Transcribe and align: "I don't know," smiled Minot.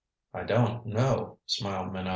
"I 0.33 0.45
don't 0.45 0.87
know," 0.87 1.37
smiled 1.45 1.93
Minot. 1.93 2.09